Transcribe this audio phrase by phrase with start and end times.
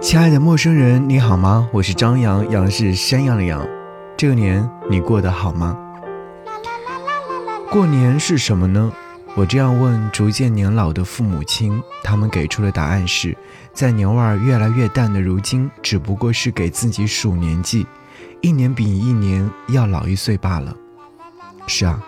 [0.00, 1.68] 亲爱的陌生人，你好吗？
[1.72, 3.66] 我是张扬，杨是山羊的羊。
[4.16, 5.76] 这个年你过得好吗？
[7.68, 8.92] 过年是什么呢？
[9.34, 13.36] 我这样问逐渐年老的父母亲，他们给出的答案是：
[13.72, 17.84] 在年味儿越来越淡的如今，只不过是给自己数年纪，
[18.40, 20.72] 一年比一年要老一岁罢了。
[21.66, 22.00] 是啊，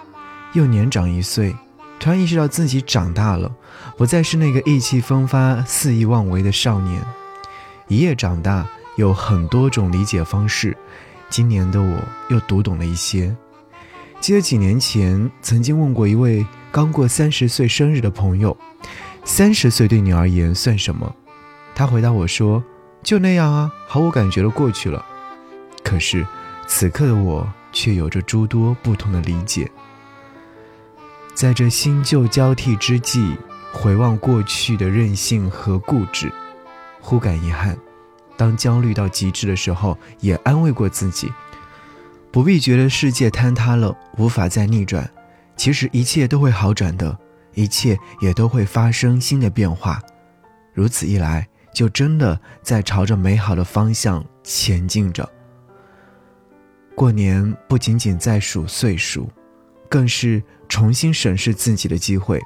[0.53, 1.57] 又年长一岁，
[1.99, 3.51] 突然意识到自己长大了，
[3.97, 7.05] 不再是那个意气风发、肆意妄为的少年。
[7.91, 10.77] 一夜长大，有很多种理解方式。
[11.29, 13.37] 今年的我又读懂了一些。
[14.21, 18.57] 记得几年前曾经问过一位刚过三十岁生日的朋友
[19.27, 21.13] ：“三十岁对你而言算什么？”
[21.75, 22.63] 他回答我说
[23.03, 25.05] ：“就那样啊，毫无感觉的过去了。”
[25.83, 26.25] 可是
[26.69, 29.69] 此刻的我却有着诸多不同的理解。
[31.35, 33.35] 在这新旧交替之际，
[33.73, 36.33] 回望过去的任性和固执。
[37.01, 37.77] 忽感遗憾，
[38.37, 41.33] 当焦虑到极致的时候，也安慰过自己，
[42.31, 45.11] 不必觉得世界坍塌了，无法再逆转。
[45.57, 47.19] 其实一切都会好转的，
[47.55, 50.01] 一切也都会发生新的变化。
[50.73, 55.29] 如此一来，就真的在朝着美好的方向前进着。
[56.95, 59.31] 过年不仅仅在数岁数，
[59.89, 62.41] 更是重新审视自己的机会。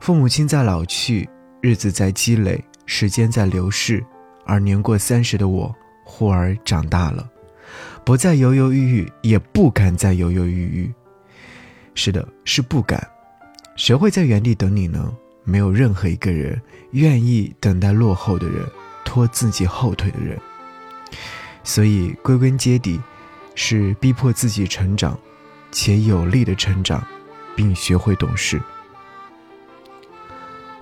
[0.00, 1.28] 父母亲在老去，
[1.60, 2.62] 日子在积累。
[2.86, 4.04] 时间在流逝，
[4.44, 7.28] 而年过三十的我忽而长大了，
[8.04, 10.92] 不再犹犹豫豫，也不敢再犹犹豫豫。
[11.94, 13.06] 是的，是不敢。
[13.76, 15.12] 谁会在原地等你呢？
[15.44, 16.60] 没有任何一个人
[16.92, 18.64] 愿意等待落后的人，
[19.04, 20.38] 拖自己后腿的人。
[21.62, 23.00] 所以归根结底，
[23.54, 25.18] 是逼迫自己成长，
[25.70, 27.06] 且有力的成长，
[27.56, 28.60] 并学会懂事，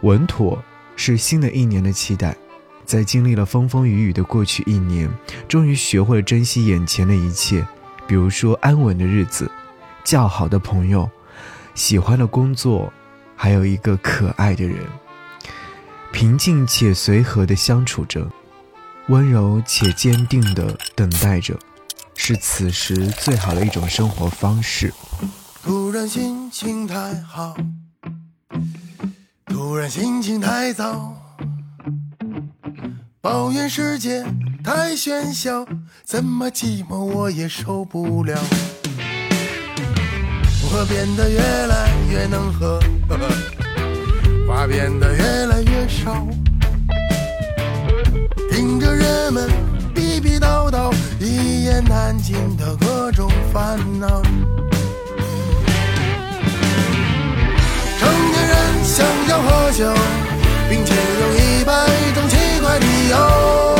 [0.03, 0.62] 稳妥。
[0.97, 2.37] 是新的一年的期待，
[2.85, 5.11] 在经历了风风雨雨的过去一年，
[5.48, 7.67] 终于学会了珍惜眼前的一切，
[8.07, 9.51] 比如说安稳的日子、
[10.05, 11.11] 较好的朋友、
[11.75, 12.92] 喜欢的工作，
[13.35, 14.79] 还有一个可爱的人，
[16.13, 18.31] 平静且随和的相处着，
[19.08, 21.58] 温柔且坚定的等待着，
[22.14, 24.92] 是此时最好的一种生活方式。
[25.64, 27.57] 突然心情太好。
[29.72, 31.16] 突然心情太糟，
[33.22, 34.22] 抱怨世界
[34.62, 35.66] 太喧嚣，
[36.05, 38.38] 怎么寂寞我也受不了。
[40.62, 42.78] 我变得越来越能喝，
[44.46, 46.27] 话变得越来越少，
[48.50, 49.48] 听着人们
[49.94, 54.22] 逼逼叨叨，一言难尽的各种烦恼。
[58.83, 59.85] 想要喝酒，
[60.69, 61.73] 并且有一百
[62.15, 63.77] 种奇怪理由，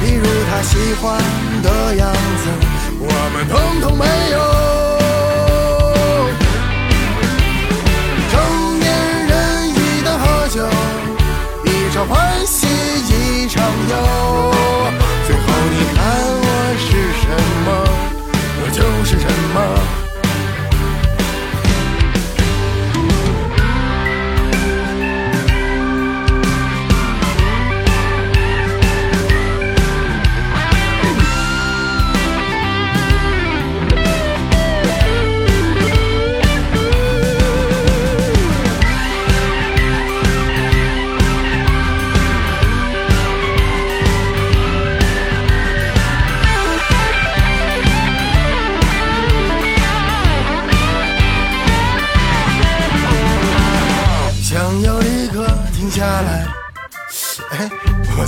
[0.00, 1.18] 比如他喜欢
[1.62, 2.50] 的样子，
[2.98, 4.63] 我们统统没有。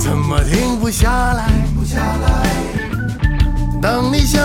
[0.07, 1.51] 怎么停不下来？
[1.77, 2.47] 不下来。
[3.83, 4.41] 当理想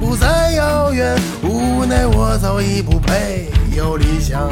[0.00, 4.50] 不再遥远，无奈我早已不配有理想。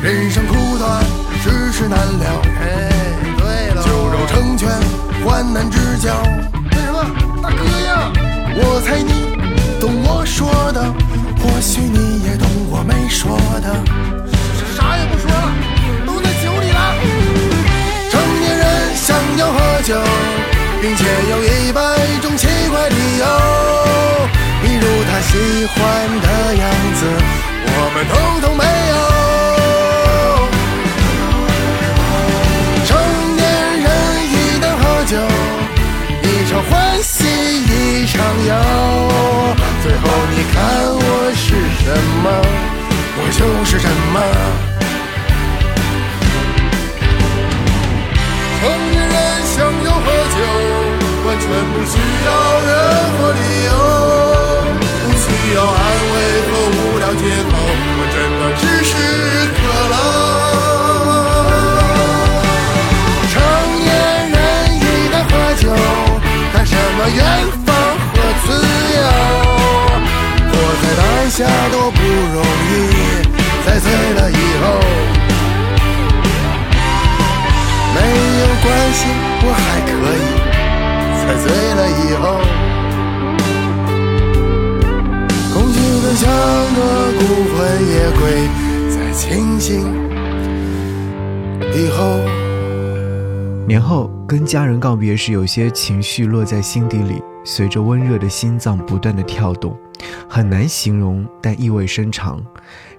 [0.00, 1.02] 人生苦短，
[1.42, 2.40] 世事难料。
[2.60, 2.88] 哎，
[3.36, 4.70] 对了，酒肉成全，
[5.26, 6.14] 患难之交。
[6.70, 7.04] 干什么，
[7.42, 8.12] 大哥呀？
[8.54, 9.10] 我猜你
[9.80, 10.80] 懂我说的，
[11.42, 13.74] 或许你也懂我没说的。
[14.76, 15.52] 啥也不说了。
[16.06, 16.52] 都在酒，
[18.98, 19.94] 想要喝酒
[20.82, 21.80] 并且有一百
[22.20, 23.24] 种奇怪理由，
[24.62, 25.32] 比如他喜
[25.66, 25.76] 欢
[26.20, 26.62] 的样
[26.94, 27.00] 子，
[27.64, 28.96] 我们通通没有。
[32.84, 32.88] 成
[33.36, 33.40] 年
[33.80, 33.86] 人
[34.30, 35.16] 一旦喝酒，
[36.22, 36.70] 一场欢
[37.02, 38.14] 喜一场
[38.46, 38.52] 忧，
[39.82, 40.56] 最后你看
[40.94, 41.00] 我
[41.34, 41.46] 是
[41.82, 41.86] 什
[42.22, 42.26] 么，
[43.16, 44.67] 我就是什么。
[51.88, 52.30] 需要
[52.68, 52.70] 任
[53.16, 53.70] 何理由，
[54.78, 55.24] 不需
[55.54, 55.80] 要安
[56.12, 56.14] 慰
[56.44, 57.52] 和无聊借口，
[57.96, 58.90] 我真的只是
[59.56, 59.58] 渴
[59.92, 59.96] 了。
[63.32, 63.34] 成
[63.80, 63.86] 年
[64.30, 64.36] 人
[64.74, 65.64] 应该喝酒，
[66.52, 67.18] 谈什么远
[67.64, 67.68] 方
[68.12, 68.46] 和自
[68.96, 69.00] 由？
[70.50, 70.52] 活
[70.82, 71.36] 在当下
[71.70, 71.98] 多不
[72.34, 72.36] 容
[72.68, 72.70] 易，
[73.64, 74.32] 在醉了以
[74.62, 74.64] 后，
[77.94, 77.96] 没
[78.40, 79.00] 有关系，
[79.42, 80.37] 我还可以。
[81.28, 81.44] 喝醉
[81.74, 82.40] 了以后，
[85.52, 86.24] 空虚的像
[86.74, 86.80] 个
[87.18, 87.20] 孤
[87.52, 88.48] 魂野鬼，
[88.88, 89.84] 在清醒
[91.74, 91.98] 以后。
[93.66, 99.76] 年后跟家人告别时，有些情绪落在心底里，随着温热的心脏不断的跳动，
[100.26, 102.42] 很难形容，但意味深长。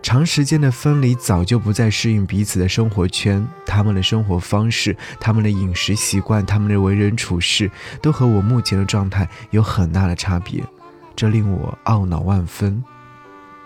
[0.01, 7.69] 长时间的分离，早就不再适应彼此的生活圈，他们的生活方式、他们的饮食习惯、他们的为人处事，
[8.01, 10.63] 都和我目前的状态有很大的差别，
[11.15, 12.83] 这令我懊恼万分。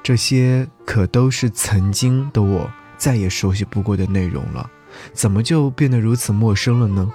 [0.01, 4.69] 这些可都是曾经的我再也熟悉不过的内容了。
[5.13, 7.09] 怎么就变得如此陌生了呢？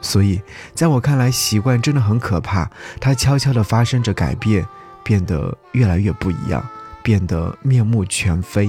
[0.00, 0.40] 所以，
[0.74, 2.70] 在我看来，习惯真的很可怕，
[3.00, 4.66] 它悄悄地发生着改变，
[5.06, 6.68] 变得越来越不一样，
[7.02, 8.68] 变得面目全非。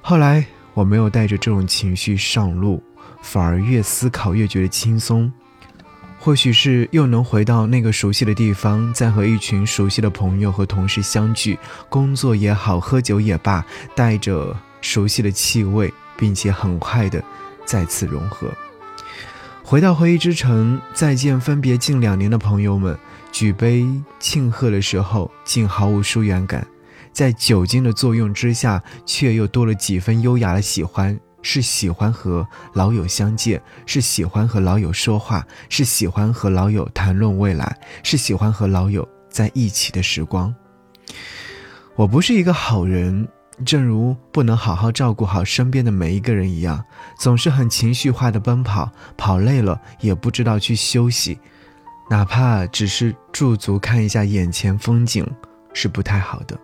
[0.00, 0.44] 后来，
[0.74, 2.82] 我没有带着这种情绪上路，
[3.22, 5.32] 反而越思考越觉得轻松。
[6.18, 11.56] 或许是又能回到那个熟悉的地方，再和一群熟悉的朋友和同事相聚，
[11.88, 13.64] 工作也好，喝酒也罢，
[13.94, 15.94] 带着熟悉的气味。
[16.16, 17.20] 并且很快的
[17.64, 18.48] 再次融合，
[19.64, 22.96] 回到回忆之城，再见分别近两年的朋友们，
[23.34, 23.84] 举杯
[24.20, 26.64] 庆贺的时候，竟毫无疏远感，
[27.12, 40.54] 在酒精的作用之下，却又多了几分优雅的喜欢，是喜欢和老友相见，是喜欢和老友说话，是喜欢和老友谈论未来，是喜欢和老友在一起的时光。
[41.96, 43.28] 我不是一个好人。
[43.64, 46.84] 正如不能好好照顾好身边的每一个人一样，
[47.16, 51.38] 总是很情绪化的奔跑，跑累了也不知道去休息，
[52.08, 55.26] 哪怕只是驻足看一下眼前风景，
[55.72, 56.58] 是不太好的。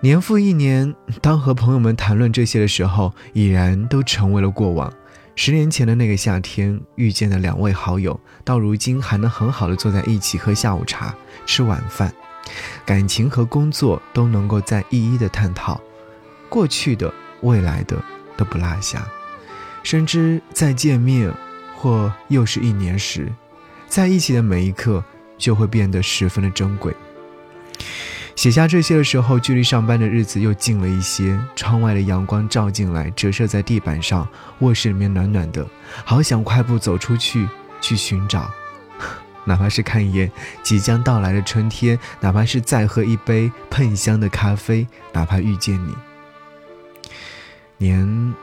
[0.00, 4.90] 年复一年，当和朋友们谈论这些的时候，已然都成为了过往。
[5.36, 12.12] 十年前的那个夏天遇见的两位好友，到如今还能很好的坐在一起喝下午茶、吃晚饭。
[12.84, 15.80] 感情和工作都能够再一一的探讨，
[16.48, 17.12] 过去的、
[17.42, 17.96] 未来的
[18.36, 19.06] 都不落下，
[19.82, 21.32] 深知再见面
[21.76, 23.30] 或又是一年时，
[23.90, 25.02] 在一起的每一刻
[25.36, 26.94] 就会变得十分的珍贵。
[28.36, 34.26] 写下这些的时候，距离上班的日子又近了一些，窗外的阳光照进来，折射在地板上，
[34.60, 35.66] 卧室里面暖暖的，
[36.04, 37.48] 好想快步走出去
[37.80, 38.48] 去寻找。
[39.44, 40.30] 哪怕是看一眼
[40.62, 45.94] 即将到来的春天，哪怕是再喝一杯喷香的咖啡，哪怕遇见你，
[47.76, 48.34] 年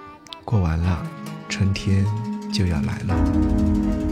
[0.43, 1.01] 过完了，
[1.47, 2.05] 春天
[2.51, 4.06] 就要来了。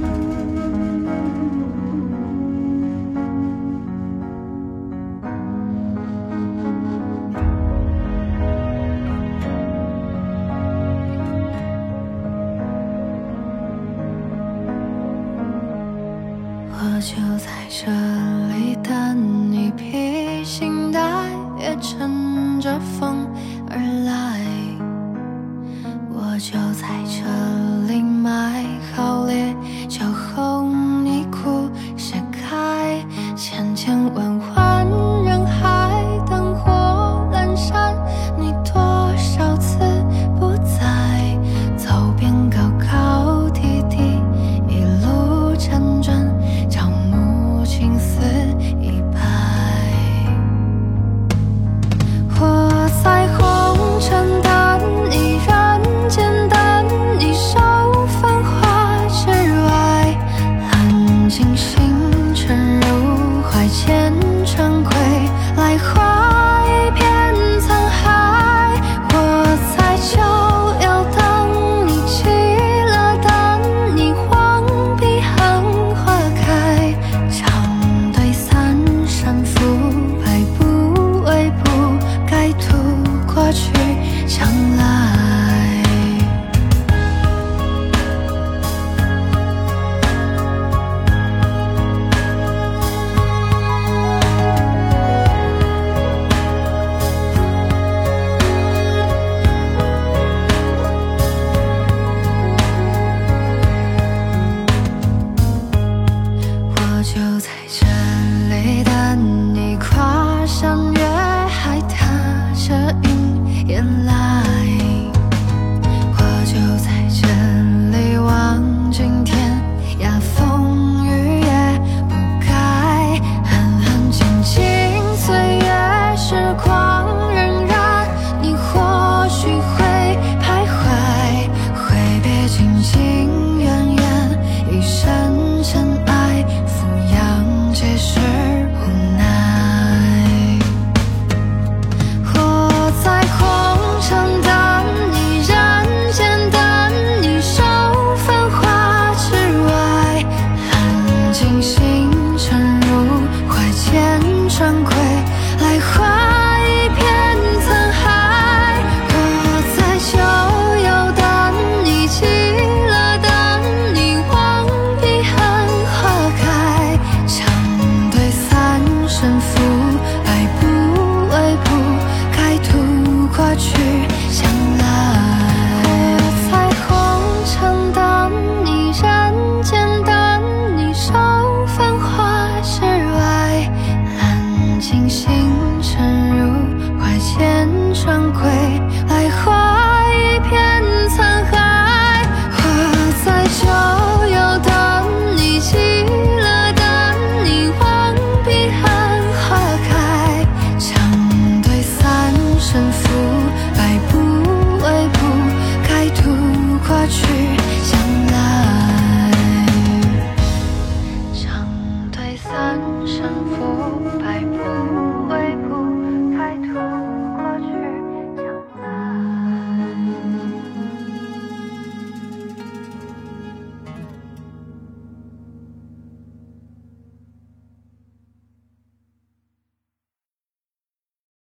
[26.88, 28.64] 在这里买
[28.94, 29.56] 好烈
[29.90, 30.06] 酒，